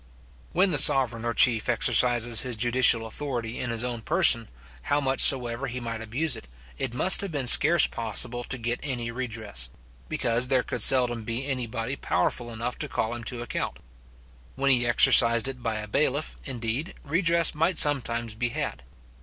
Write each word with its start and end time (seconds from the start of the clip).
When 0.51 0.71
the 0.71 0.79
sovereign 0.79 1.25
or 1.25 1.35
chief 1.35 1.69
exercises 1.69 2.41
his 2.41 2.55
judicial 2.55 3.05
authority 3.05 3.59
in 3.59 3.69
his 3.69 3.83
own 3.83 4.01
person, 4.01 4.49
how 4.81 4.99
much 4.99 5.19
soever 5.21 5.67
he 5.67 5.79
might 5.79 6.01
abuse 6.01 6.35
it, 6.35 6.47
it 6.79 6.95
must 6.95 7.21
have 7.21 7.31
been 7.31 7.45
scarce 7.45 7.85
possible 7.85 8.43
to 8.45 8.57
get 8.57 8.79
any 8.81 9.11
redress; 9.11 9.69
because 10.09 10.47
there 10.47 10.63
could 10.63 10.81
seldom 10.81 11.23
be 11.23 11.45
any 11.45 11.67
body 11.67 11.95
powerful 11.95 12.51
enough 12.51 12.79
to 12.79 12.87
call 12.89 13.13
him 13.13 13.23
to 13.25 13.43
account. 13.43 13.77
When 14.55 14.71
he 14.71 14.87
exercised 14.87 15.47
it 15.47 15.61
by 15.61 15.75
a 15.75 15.87
bailiff, 15.87 16.35
indeed, 16.45 16.95
redress 17.03 17.53
might 17.53 17.77
sometimes 17.77 18.33
be 18.33 18.49
had. 18.49 18.81